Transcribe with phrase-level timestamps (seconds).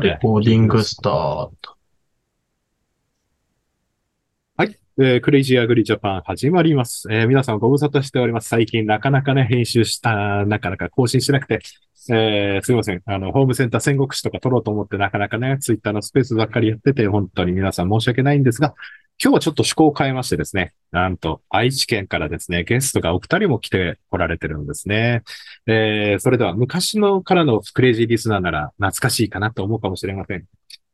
[0.00, 1.12] レコーディングスター
[1.62, 1.77] ト。
[5.00, 7.06] えークレイジーアグリジャパン始まります。
[7.08, 8.48] えー皆さんご無沙汰しております。
[8.48, 11.60] 最近なかなかね、編集した、なかなか更新しなくて、
[12.10, 13.02] えーすいません。
[13.06, 18.74] あの、ホームセンター戦国史とか撮ろうと思ってなかなかね、ツイッターのスペースばっかりやってて、本当に皆さん申し訳ないんですが、
[19.22, 25.22] 今日はちょっと趣向を変えましてですね、なんと、愛知県からですね、ゲストがお二人も来て来られてるんですね。
[25.68, 30.44] えーそれでは昔のからのクレイジーリスナーなら懐かしいかなと思うかもしれません。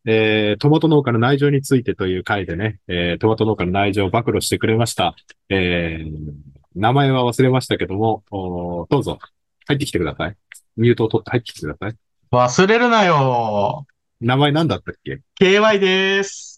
[0.06, 5.14] えートマト農家の内情についてという回でね、えートマト農家の内情を暴露してくれました。
[5.48, 9.18] えー名前は忘れましたけども、どうぞ、
[9.66, 10.36] 入ってきてください。
[10.76, 11.96] ミュートを取って入ってきてください。
[12.32, 13.86] 忘れるなよ
[14.20, 16.56] 名前何だったっけ？KY です。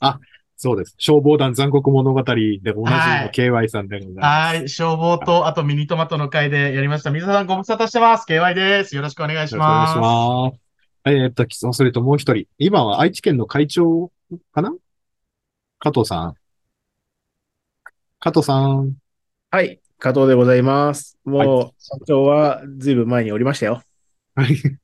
[0.58, 0.94] そうです。
[0.96, 4.24] 消防団残酷物語でおなじみのはい KY さんでございます。
[4.24, 4.68] はい。
[4.70, 7.10] 消防と、あとミニトマトの会でやりました。
[7.10, 8.24] 皆さんご無沙汰してます。
[8.26, 8.96] KY です。
[8.96, 10.65] よろしくお願いしよろしくお願いします。
[11.08, 12.48] えーっと、それともう一人。
[12.58, 14.10] 今は愛知県の会長
[14.50, 14.74] かな？
[15.78, 16.34] 加藤さん。
[18.18, 18.96] 加藤さん。
[19.52, 21.16] はい、加藤でございます。
[21.24, 23.82] もう、社長はずいぶん前におりましたよ。
[24.34, 24.56] はい。
[24.58, 24.78] 今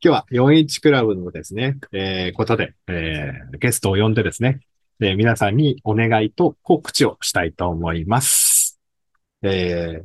[0.00, 4.58] 日は 4H クラブのですね、えー、ことで、えー、ゲストを呼んでですね、
[4.98, 8.80] えー皆さんにお願いと告知をしたいと思います。
[9.42, 10.02] え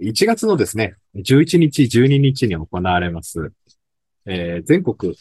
[0.00, 3.52] ー、1月のですね、11日、12日に行われます、
[4.26, 5.14] えー、全国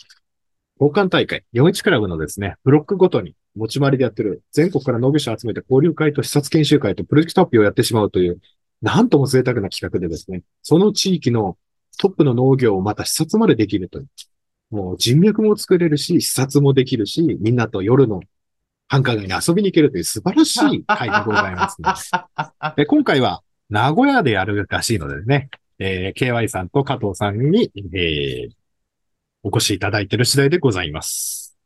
[0.80, 8.40] 交換大会、4H クラブのですね、ブロックごとに持ち回りでやってる、全国から農業者を集めて交流会と視察研修会とプロジェクト発表をやってしまうという、
[8.82, 11.58] なんとも贅沢な企画でですね、その地域の
[12.00, 14.08] トップの農業をまた視察までできるという。
[14.72, 18.22] もう人脈も作れるし、視察もできるし、みんなと夜の
[18.88, 21.94] 繁華街に遊びに行けるという素晴らしい会でございます、ね
[22.76, 28.61] で今回は名古屋でやるらしいのでね、えー KY さんと加藤さんに、えー
[29.44, 31.58] お越しいただいている次第でございます。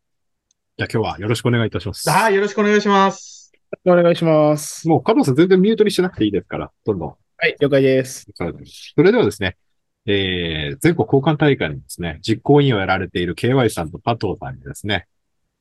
[0.77, 2.09] じゃあ今日はよろしくお願いいたします。
[2.09, 2.35] はい。
[2.35, 3.51] よろしくお願いします。
[3.85, 4.87] お願いします。
[4.87, 7.07] もう加藤さん全然ミュートにしなくていいですから、どんどん。
[7.09, 7.15] は
[7.47, 8.27] い、了解です。
[8.33, 9.57] それではですね、
[10.05, 15.07] えー、全国交換大会のですね、実行委員をやられている KY さんと加藤さんにですね、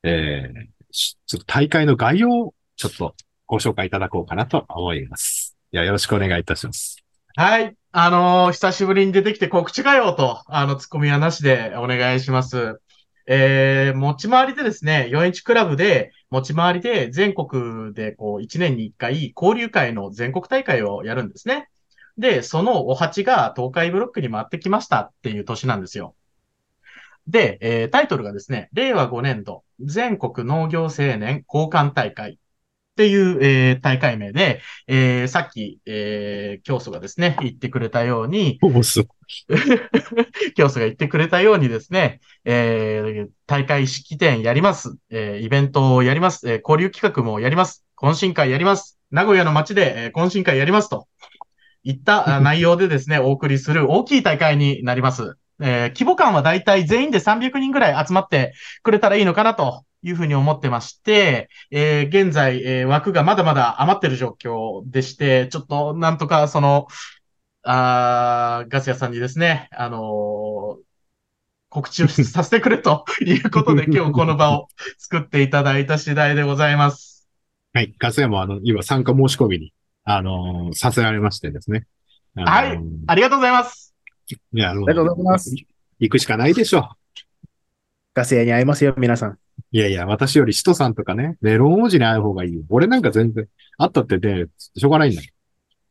[0.03, 5.57] えー、しちょっと大会の概要をちょっとご紹介いただこうかなと思います。
[5.71, 7.04] いや、よろしくお願いいたします。
[7.37, 7.75] はい。
[7.91, 12.79] あのー久しぶりに出てきて告知かよと、あの、ツッコミはなしでお願いします。
[13.27, 21.67] えー、持ち回りでですね、4-1クラブで、持ち回りで全国でこう、1年に1回交流会の全国大会をやるんですね。
[22.17, 26.15] で、そのお鉢が東海ブロックに回ってきましたっていう年なんですよ。
[27.27, 32.39] で、えータイトルがですね、令和5年度全国農業青年交換大会
[32.95, 38.57] っていう、えー大会名で、えーさっき、えー教祖がですね、言ってくれたように、
[40.55, 44.95] 教祖が言ってくれたようにですね、えー大会式典やります。
[45.09, 46.49] えーイベントをやります。
[46.49, 47.85] えー交流企画もやります。
[47.97, 48.97] 懇親会やります。
[49.11, 51.07] 名古屋の街で、えー懇親会やりますと。
[51.83, 55.35] いったあ 内容でですね、お送りする大きい大会になります。
[55.61, 58.53] えー規模感はだいたい全員で300人ぐらい集まって
[58.83, 66.87] くれたらいいのかなというふうに思ってまして、えー現在、えー枠がまだまだ余ってる状況でして、ちょっとなんとかその、
[67.63, 70.85] あーガス屋さんにですね、あのー
[71.69, 77.27] 告知をさせてくれと いうことで今日この場を作っていただいた次第でございます。
[77.73, 77.93] はい。
[77.99, 79.73] ガス屋もあの、今参加申し込みに、
[80.05, 81.85] あのーさせられましてですね。
[82.35, 83.93] あのーはいありがとうございます。
[84.53, 85.53] いや、あのありがとうございます。
[85.99, 86.89] 行くしかないでしょ
[88.13, 89.37] ガス屋に会いますよ、皆さん。
[89.75, 92.61] いやいや、私より使徒さんとかね、メロン王子に会う方がいいよ。
[92.69, 93.45] 俺なんか全然、
[93.77, 95.29] 会ったってね、しょうがないんだよ。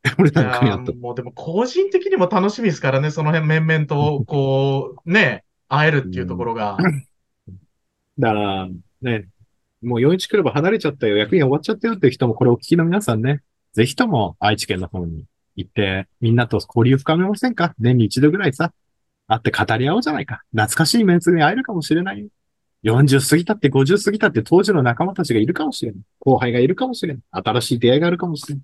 [0.17, 6.79] 俺いなんかに会ったもうでも個人的にも楽しみですからね、その辺面々とこう、ね、会えるっていうところが。
[8.17, 8.67] だから、
[9.03, 9.27] ね、
[9.83, 13.41] もう41クラブ離れちゃったよ、役員終わっちゃったよっていう人も、これお聞きの皆さんね、
[13.73, 15.25] ぜひとも愛知県の方に
[15.57, 17.75] 行って、みんなと交流深めませんか？
[17.77, 18.73] 年に一度ぐらいさ、
[19.27, 20.41] 会って語り合おうじゃないか。
[20.53, 22.29] 懐かしいメンツに会えるかもしれないよ。
[22.85, 26.01] 40過ぎたって50過ぎたって当時の仲間たちがいるかもしれない。
[26.19, 27.23] 後輩がいるかもしれない。
[27.31, 28.63] 新しい出会いがあるかもしれない。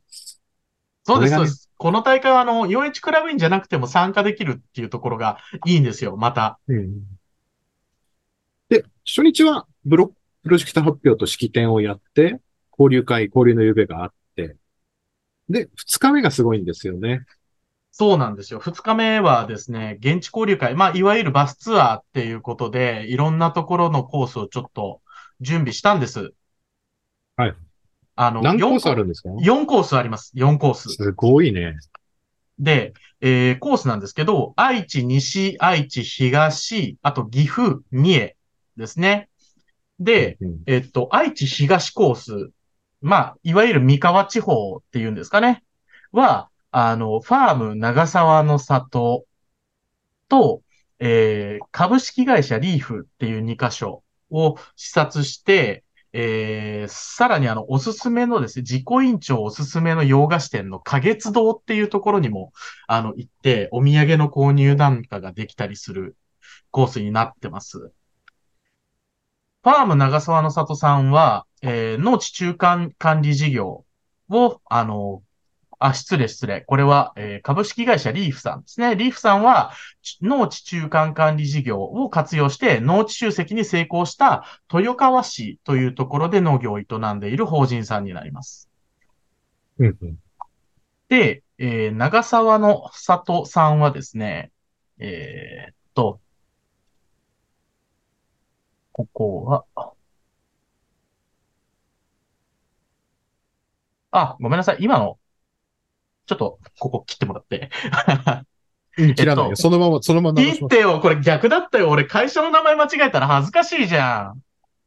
[1.03, 1.71] そうです、ねそうです。
[1.77, 6.59] この大会はあの、41クラブ員じゃなくても参加できるっていうところがいいんですよ、また。
[6.67, 7.03] うん
[8.69, 10.13] で、初日はブロ
[10.43, 12.39] プロジェクト発表と式典をやって、
[12.71, 14.55] 交流会、交流の夢があって、
[15.49, 17.25] で、二日目がすごいんですよね。
[18.01, 18.59] そうなんですよ。
[18.59, 25.01] 二日目はですね、現地交流会、まあ、いわゆるバスツアーっていうことで、いろんなところのコースをちょっと
[25.39, 26.33] 準備したんです。
[27.35, 27.55] はい。
[28.15, 30.31] あの、何コース4あるんですか？4コースあります。
[30.35, 30.89] 4コース。
[30.89, 31.75] すごいね。
[32.57, 38.35] で、えーコースなんですけど、愛知西、愛知東、あと岐阜、三重、
[38.77, 39.29] ですね。
[39.99, 42.49] で、うんえっと、愛知東コース、
[42.99, 45.63] まあ、いわゆる三河地方っていうんですかね。
[46.11, 49.25] は、あの、ファーム長沢の里
[50.29, 50.61] と、
[50.99, 55.83] えー株式会社リーフっていう2箇所を視察して、
[56.13, 62.51] えーさらにあの、おすすめのですね、自己委員長おすすめの洋菓子店の花月堂っていうところにも、
[62.87, 66.15] あの、行って、お土産の購入なんかができたりする
[66.71, 67.91] コースになってます。
[69.63, 73.85] ファーム長沢の里さんは、えー農地中間管理事業
[74.29, 75.23] を、あの、
[75.83, 76.61] あ、失礼失礼。
[76.61, 78.95] これは、えー株式会社リーフさんですね。
[78.95, 79.73] リーフさんは、
[80.03, 86.85] ち農地中間管理事業を活用して農地集積に成功した豊川市というところで農業を営
[87.15, 88.69] んでいる法人さんになります。
[89.79, 90.17] うんうん
[91.09, 94.51] で、えー長沢の里さんはですね、
[94.99, 96.21] えーっと、
[98.93, 99.65] ここは、
[104.11, 104.77] あ、ごめんなさい。
[104.81, 105.19] 今の、
[106.25, 107.69] ちょっと、ここ切ってもらって。
[108.97, 109.51] うん切らないよ。
[109.51, 110.41] えっとそのまま、そのまま。
[110.41, 110.99] 切ってよ。
[110.99, 111.89] これ逆だったよ。
[111.89, 114.37] 俺、会社の名前間違えたら恥ずかしいじゃん。
[114.37, 114.41] い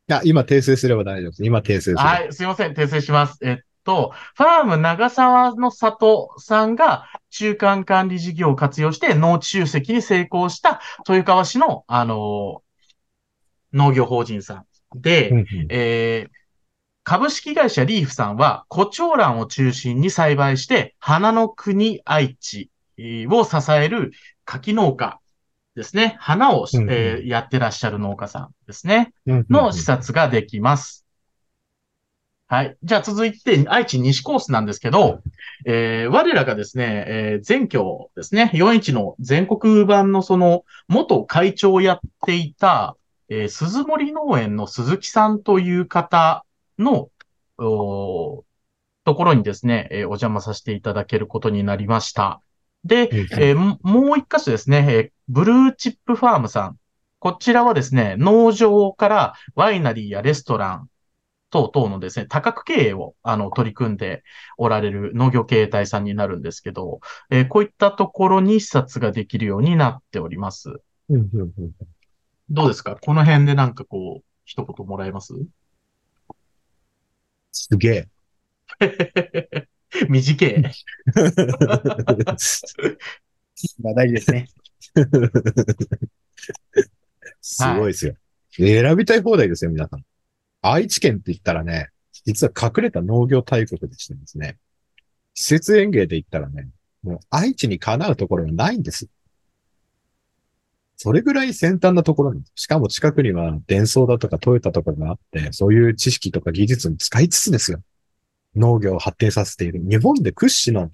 [0.08, 1.44] や、今訂正すれば大丈夫です。
[1.44, 2.02] 今訂正すれば。
[2.02, 2.72] はい、すいません。
[2.72, 3.38] 訂正します。
[3.42, 12.62] えっと、ファーム長沢の里さんが中間管理事業を活用して農地集積に成功した豊川市の、あの
[13.72, 14.66] 農業法人さん
[15.00, 16.44] で、うんうんえー
[17.05, 24.12] 株式会社リーフさんは、胡蝶蘭を中心に栽培して、花の国愛知えーを支える
[24.45, 25.21] 柿農家
[25.75, 26.17] ですね。
[26.19, 29.12] 花を、うんうんえーやってらっしゃる農家さんですね。
[29.27, 31.05] うんうんの視察ができます。
[32.47, 32.77] はい。
[32.83, 35.21] じゃあ続いて、愛知西コースなんですけど、
[35.67, 42.97] えー我らがですね、えー全教ですね、4-1の全国版のその、元会長をやっていた、
[43.29, 46.44] えー鈴森農園の鈴木さんという方
[46.79, 47.11] の、
[47.56, 52.41] ところにですね、えーお邪魔させていただけることになりました。
[52.85, 56.79] で、えーももう一箇所ですね、えーブルーチップファームさん。
[57.19, 60.88] こちらはですね、農場からワイナリーやレストラン
[61.50, 64.23] 等々のですね、多角経営をあの取り組んで
[64.59, 67.00] おられる農業経営体さんになるんですけど、
[67.31, 70.81] えーこういったところに視察ができるようになっております。
[72.50, 72.97] どうですか？
[73.00, 75.35] この辺でなんかこう、一言もらえます？
[77.55, 78.09] すげえ。
[80.11, 80.61] 短い。
[83.81, 84.49] まあ大事ですね。
[87.41, 88.17] すごいですよ。
[88.56, 90.05] 選びたい放題ですよ、皆さん。
[90.62, 91.91] 愛知県って言ったらね、
[92.25, 94.59] 実は隠れた農業大国でしてですね、
[95.35, 96.69] 施設園芸で言ったらね、
[97.05, 99.06] もう愛知にかなうところがないんです。
[100.96, 102.52] それぐらい先端なところなんです。
[102.55, 107.82] しかも近くには伝送だとかトヨタとかがあって、そういう知識とか技術に使いつつですよ。
[108.55, 109.81] 農業を発展させている。
[109.81, 110.91] 日本で屈指の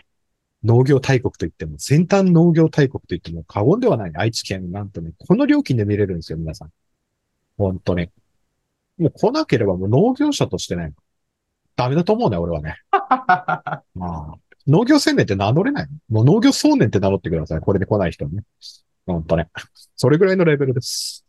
[0.64, 6.70] 農業大国と言っても、先端農業大国と言っても過言ではない愛知県なんとね、この料金で見れるんですよ、皆さん。
[7.56, 8.08] 本当に。
[8.98, 10.92] もう来なければもう農業者としてね、
[11.76, 12.76] ダメだと思うね、俺はね。
[12.90, 14.34] まあ、
[14.66, 17.60] 農業青年って名乗れないもう農業壮年って名乗ってください。
[17.60, 18.42] これで来ない人はね。
[19.06, 19.48] 本当ね。
[19.96, 21.24] それぐらいのレベルです。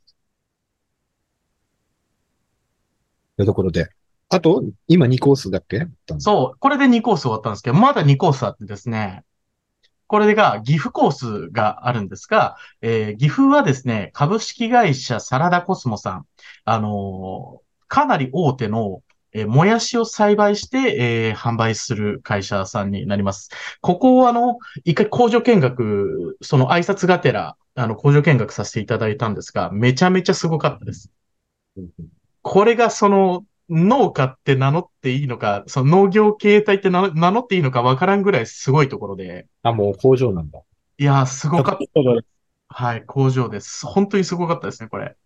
[3.38, 3.90] というところで。
[4.30, 5.88] あと、今2コースだっけ？
[6.20, 9.24] そう、これで2コース終わったんですけど、まだ2コースあってですね、
[10.08, 16.26] これが岐阜コースがあるんですが、えー岐阜はですね、株式会社サラダコスモさん、
[16.66, 19.02] あのーかなり大手の、
[19.34, 23.50] えーもやしを栽培して、えー販売する会社さんになります。
[23.82, 31.12] ここをあの、一回工場見学、その挨拶がてら、あの、工場見学させていただいたんですが、めちゃめちゃすごかったです。
[32.42, 40.62] これがその農家って名乗っていいのか、その農業経営体って名名乗っていいのかわからんぐらいすごいところで、あ、もう工場なんだ。
[40.98, 42.76] いやー、すごかった。
[42.76, 43.86] はい、工場です。
[43.86, 45.18] 本当にすごかったですね、これ。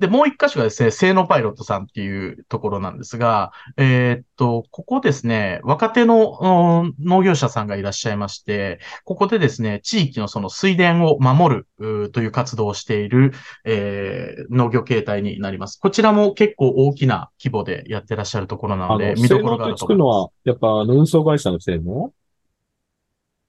[0.00, 13.32] で、もう一箇所がですね、性能パイロットさんっていうところなんですが、えーっと、ここですね、若手のうん農業者さんがいらっしゃいまして、ここでですね、地域のその水田を守るという活動をしている、
[13.64, 15.78] えー農業形態になります。
[15.78, 20.06] こちらも結構大きな規模でやってらっしゃるところなので、見どころがあると思います。
[20.06, 22.12] は、やっぱ、運送会社の性能？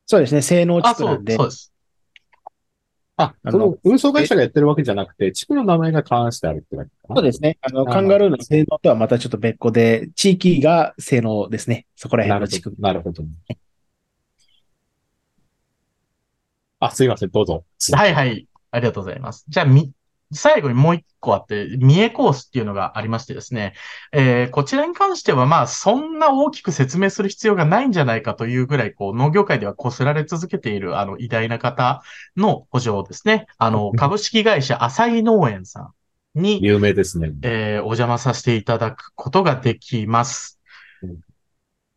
[0.05, 1.71] そうですね、性能地区なんでそう、です。
[3.21, 7.15] あ、あのその運送会社がやってるわけじゃなくて、地区の名前が関してあるってわけかな。
[7.15, 7.57] そうですね。
[7.61, 11.85] あの、カンガルーの性能とはまたちょっと別個で、地域が性能ですね。
[11.95, 12.73] そこら辺の地区。。
[12.79, 13.23] なるほど。
[16.79, 17.63] あ、すいません、どうぞ。
[17.93, 18.47] はいはい。
[18.71, 19.45] ありがとうございます。
[19.47, 19.91] じゃあ、み、
[20.33, 23.73] 最後にもう一個あって、三重コースっていうのがありましてですね、
[24.11, 32.01] えーこちらに関してはまあ、そんな大きく説明する必要がないんじゃないかというぐらい、こう、農業界ではこすられ続けている、あの、偉大な方
[32.37, 35.91] の補助をですね、あの、株式会社浅井農園さ
[36.35, 37.33] んに、有名ですね。
[37.43, 40.59] えーお邪魔させていただくことができます。
[41.01, 41.21] うん。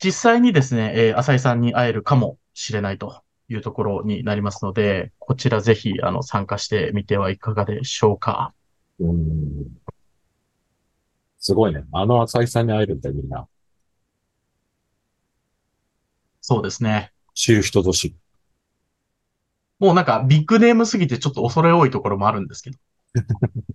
[0.03, 8.55] 実際にですね、えー浅井さんに会えるかもしれないというところになりますので、こちらぜひ、あの、参加してみてはいかがでしょうか。
[9.01, 9.85] うん。
[11.39, 11.85] すごいね。
[11.93, 13.47] あの浅井さんに会えるんだよ、みんな。
[16.41, 17.13] そうですね。
[17.35, 18.17] 知る人ぞ知る。
[19.79, 22.79] もうなんかビッグネームすぎてちょっと恐れ多いところもあるんですけど。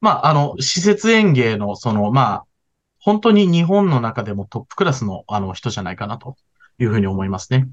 [0.00, 2.46] まあ、あの、施設園芸の、その、まあ、
[2.98, 6.36] 本当に日本の中でもトップクラスの、あの、人じゃないかなと
[6.78, 7.68] いうふうに思いますね。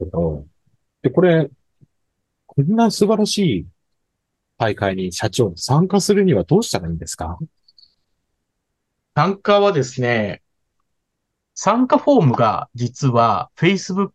[0.00, 1.50] で、これ、
[2.46, 3.66] こんな素晴らしい
[4.56, 7.38] 大会に社長参加するにはどうしたらいいんですか？
[9.14, 10.42] 参加はですね、
[11.54, 14.12] 参加フォームが実は Facebook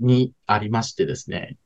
[0.00, 1.56] にありましてですね。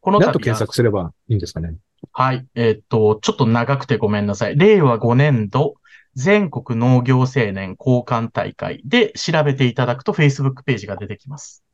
[0.00, 1.74] この度は何と検索すればいいんですかね？
[2.12, 2.46] はい。
[2.54, 4.56] えっと、ちょっと長くてごめんなさい。
[4.56, 5.74] 令和5年度
[6.14, 11.64] 全国農業青年交換大会で調べていただくと Facebook ページが出てきます。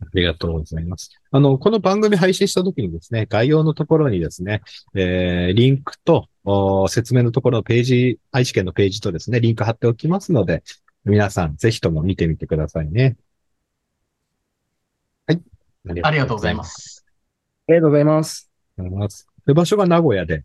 [0.00, 1.10] ありがとうございます。
[1.30, 4.62] あの、この番組配信した時にですね、概要のところにですね、
[4.94, 10.62] えー、リンクと、お説明のところのページ、愛知県のページとですね、リンク貼っておきますので、
[11.04, 13.16] 皆さんぜひとも見てみてくださいね。
[15.26, 15.42] はい。
[16.02, 16.64] あありがとうございま。
[16.64, 17.04] す。
[17.68, 18.50] ありがとうございます。
[18.78, 19.28] ありがとうございます。
[19.46, 20.44] で、場所が名古屋で、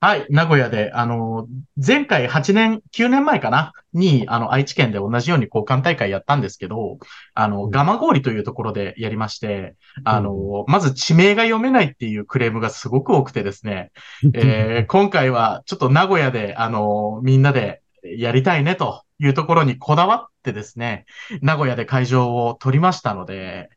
[0.00, 0.26] はい。
[0.30, 1.48] 名古屋で、あの、
[1.84, 6.98] 前回8年、9年前かなに、あの、愛知県で同じように交換大会やったんですけど、
[7.34, 9.74] あの、うん蒲郡というところでやりまして、
[10.04, 13.90] あの、まず地名が読めないっていうクレームがすごく多くてですね、
[14.34, 21.06] えー今回はちょっと名古屋で、あの、みんなでやりたいねというところにこだわってですね、
[21.42, 23.68] 名古屋で会場を取りましたので、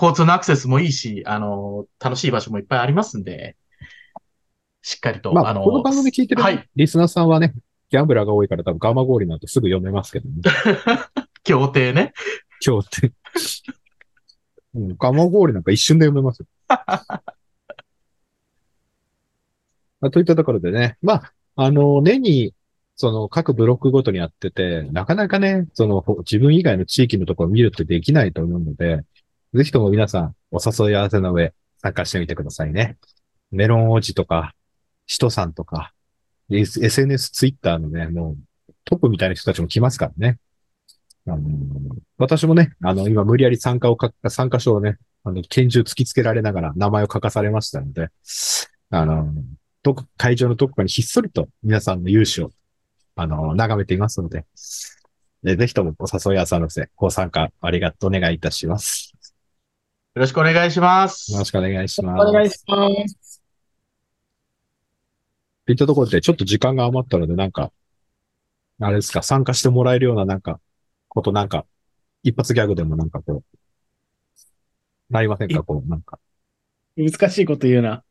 [0.00, 3.56] 交通のアクセスもいいし、あの、楽しい場所もいっぱいありますんで、
[4.84, 7.54] しっかりと、まあ、の、この番組聞いてる、はい、リスナーさんはね、
[7.88, 10.42] ギャンブラーが多いから多分ガマ氷なんてすぐ読めますけどね。
[11.42, 12.12] 協定ね。
[12.64, 13.12] 今日って。
[14.74, 16.46] うん、ガマ氷なんか一瞬で読めますよ。
[16.68, 17.22] ま
[20.02, 22.52] あ、といったところでね、まあ、あの、年に、
[22.96, 29.00] その各ブロックごとにやってて、なかなかね、そのほ自分以外の地域のところを見るってできないと思うので、
[29.54, 32.98] ぜひとも皆さんお誘い合わせの上参加してみてくださいね。
[33.50, 34.54] メロン王子とか、
[35.06, 35.92] シトさんとか、
[36.50, 38.36] S- SNS、ツイッターのね、も
[38.68, 40.38] うトップみたいな人たちも来ますからね。
[41.26, 41.40] あの
[42.18, 48.08] 私もね、あの、今無理やり参加をか、参加書をね、あの、拳銃突きつけられながら名前を書かされましたので、
[48.90, 49.32] あの、
[49.82, 52.52] どこ、会場のどこかにひっそりと皆さんの勇姿を、
[53.16, 54.44] あの、眺めていますので、
[55.42, 59.14] でぜひともお誘い合わせのせ、ご参加ありがとうお願いいたします。
[60.14, 61.32] よろしくお願いします。
[61.32, 62.28] よろしくお願いします。
[62.28, 63.23] お願いします。
[65.66, 67.72] といったところで、ちょっと時間が余ったので、なんか、
[68.80, 70.60] あれですか、参加してもらえるようななんか、
[71.08, 71.66] ことなんか、
[72.22, 73.58] 一発ギャグでもなんかこう、
[75.10, 76.18] なりませんかこう、なんか。
[76.96, 78.04] 難しいこと言うな。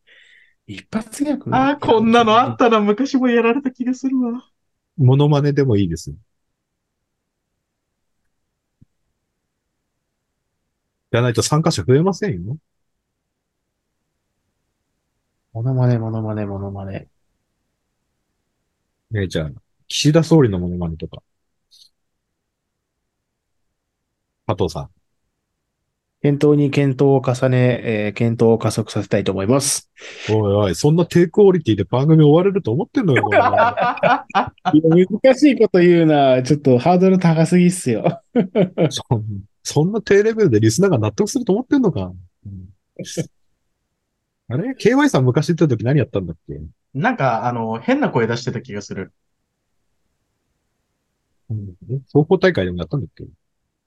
[0.66, 1.54] 一発ギャグ？
[1.54, 2.80] ああ、こんなのあったな。
[2.80, 4.50] 昔もやられた気がするわ。
[4.98, 6.14] モノマネでもいいです。
[11.12, 12.58] じゃないと参加者増えませんよ。
[15.52, 17.08] モノマネ、モノマネ、モノマネ。
[19.14, 19.52] ねじゃあ、
[19.88, 21.22] 岸田総理のモノマネとか。
[24.48, 24.90] 加藤さん。
[26.22, 29.92] 検討に検討を重ね、えー検討を加速させたいと思います。
[30.30, 33.40] おいおい、そんな低クオリティで番組終われると思ってんのよ、 これ
[35.22, 36.42] 難しいこと言うな。
[36.42, 38.22] ちょっとハードル高すぎっすよ。
[38.90, 42.14] そんそんな低レベルでリスナーが納得すると思ってんのか。
[42.46, 42.70] うん
[44.50, 46.54] あれ ?KY さん昔言ってた時何やったんだっけ、
[46.94, 49.14] なんか、あの、変な声出してた気がする。
[51.50, 51.76] うん、
[52.08, 53.26] 双方大会でもやったんだっけ？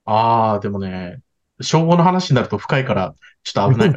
[0.05, 1.21] ああ、でもね、
[1.61, 3.95] 消防の話になると深いから、ちょっと危ない。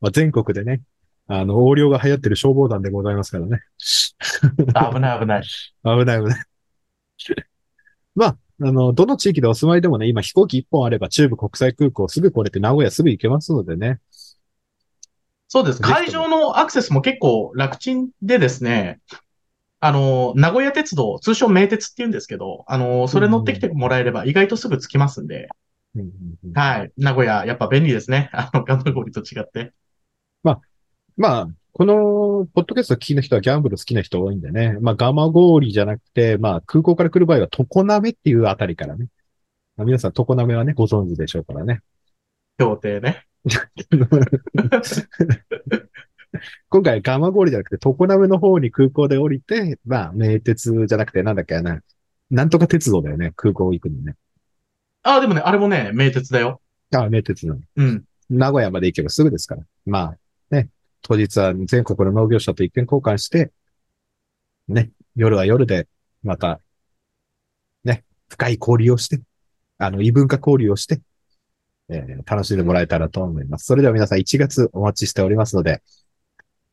[0.00, 0.82] まあ全国でね、
[1.28, 3.60] あの、横領が流行ってる消防団でございますからね。
[3.78, 5.42] 危ない危ない。
[5.84, 6.44] 危ない危ない。
[8.14, 14.00] まあ、あの、どの地域でお住まいでもね、今飛行機一本あれば中部国際空港すぐ来れて名古屋すぐ行けますのでね。
[15.52, 15.82] そうです。
[15.82, 19.00] 会場のアクセスも結構楽ちんでですね、
[19.80, 25.48] あの、名古屋鉄道、通称名鉄って言うんですけど、あの、それ乗ってきてもらえれば意外とすぐ着きますんで、
[25.96, 26.08] うんうん
[26.44, 26.92] うんはい。
[26.96, 28.30] 名古屋、やっぱ便利ですね。
[28.32, 29.72] あの、ガマゴリと違って。
[31.16, 34.78] まあ、この、ポッドキャスト好きな人はギャンブル好きな人多いんでね。
[34.80, 39.08] まあ、ガマゴーリじゃなくて、まあ、空港から来る場合は、常滑っていうあたりからね。
[39.76, 41.80] まあ、皆さん、常滑はね、ご存知でしょうからね。
[42.56, 43.26] 協定ね。
[46.68, 51.82] 今回、ガマゴーリじゃなくて、常滑の方に空港で降りて、まあ、名鉄じゃなくて、なんだっけな。
[52.30, 53.32] なんとか鉄道だよね。
[53.36, 54.16] 空港行くのね。
[55.02, 56.60] あ、でもね、あれもね、名鉄だよ。
[56.92, 57.60] ああ、名鉄なの。
[57.76, 58.04] うん。
[58.28, 59.62] 名古屋まで行けばすぐですから。
[59.86, 60.16] ま
[60.50, 60.68] あ、ね。
[61.02, 63.50] 当日は全国の農業者と意見交換して、
[64.68, 64.90] ね。
[65.16, 65.88] 夜は夜で、
[66.22, 66.60] また、
[67.84, 68.04] ね。
[68.28, 69.20] 深い交流をして、
[69.78, 71.00] あの、異文化交流をして、
[71.90, 73.66] えー楽しんでもらえたらと思います。
[73.66, 75.82] それでは皆さん1月お待ちしておりますので、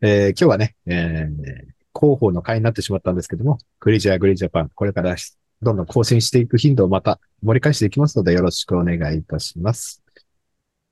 [0.02, 5.16] えー今日はね、えー広報の会になってしまったんですけども、グリジャーグリジャパン、これから
[5.64, 10.04] どんどん更新していく頻度をまた盛り返していきますので、よろしくお願いいたします。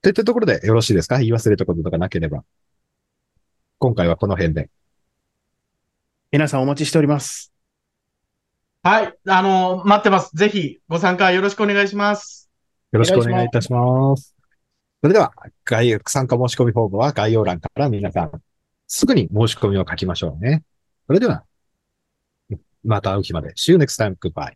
[0.01, 1.20] といったところでよろしいですか？
[1.20, 2.44] 言い忘れたこととかなければ。
[3.77, 4.72] 今回はこの辺で。
[6.32, 7.53] 皆さんお待ちしております。
[8.82, 9.15] はい。
[9.27, 10.36] あの、待ってます。
[10.36, 12.44] ぜひ、ご参加よろしくお願いします。
[12.95, 14.33] よろしくお願いいたします。
[15.01, 15.33] それでは、
[15.65, 18.31] 概要、参加申し込みフォームは概要欄から皆さん、
[18.87, 20.63] すぐに申し込みを書きましょうね。
[21.05, 21.43] それでは、
[22.85, 23.49] また会う日まで。
[23.55, 24.15] See you next time.
[24.15, 24.53] Goodbye.